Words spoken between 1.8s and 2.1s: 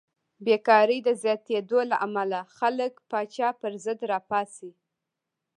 له